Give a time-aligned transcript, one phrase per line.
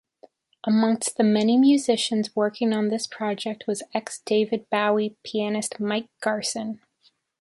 [0.65, 6.79] Amongst the many musicians working on this project was ex-David Bowie pianist Mike Garson.